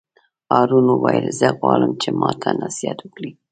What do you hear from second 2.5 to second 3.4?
نصیحت وکړې.